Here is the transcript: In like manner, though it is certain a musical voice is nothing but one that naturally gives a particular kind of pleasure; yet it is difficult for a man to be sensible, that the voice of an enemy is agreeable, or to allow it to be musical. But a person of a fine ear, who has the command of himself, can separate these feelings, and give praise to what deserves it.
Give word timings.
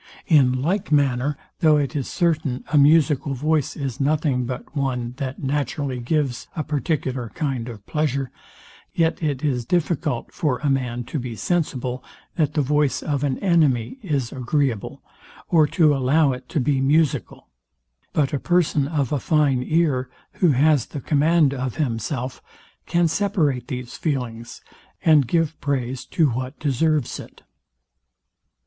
In 0.25 0.63
like 0.63 0.91
manner, 0.91 1.37
though 1.59 1.77
it 1.77 1.95
is 1.95 2.07
certain 2.07 2.63
a 2.69 2.75
musical 2.75 3.35
voice 3.35 3.77
is 3.77 3.99
nothing 3.99 4.45
but 4.47 4.75
one 4.75 5.13
that 5.17 5.43
naturally 5.43 5.99
gives 5.99 6.47
a 6.55 6.63
particular 6.63 7.29
kind 7.35 7.69
of 7.69 7.85
pleasure; 7.85 8.31
yet 8.95 9.21
it 9.21 9.43
is 9.43 9.63
difficult 9.63 10.33
for 10.33 10.57
a 10.63 10.71
man 10.71 11.03
to 11.03 11.19
be 11.19 11.35
sensible, 11.35 12.03
that 12.35 12.55
the 12.55 12.63
voice 12.63 13.03
of 13.03 13.23
an 13.23 13.37
enemy 13.43 13.99
is 14.01 14.31
agreeable, 14.31 15.03
or 15.49 15.67
to 15.67 15.95
allow 15.95 16.31
it 16.31 16.49
to 16.49 16.59
be 16.59 16.81
musical. 16.81 17.47
But 18.11 18.33
a 18.33 18.39
person 18.39 18.87
of 18.87 19.11
a 19.11 19.19
fine 19.19 19.61
ear, 19.61 20.09
who 20.31 20.53
has 20.53 20.87
the 20.87 20.99
command 21.01 21.53
of 21.53 21.75
himself, 21.75 22.41
can 22.87 23.07
separate 23.07 23.67
these 23.67 23.97
feelings, 23.97 24.61
and 25.05 25.27
give 25.27 25.61
praise 25.61 26.05
to 26.05 26.31
what 26.31 26.57
deserves 26.57 27.19
it. 27.19 27.43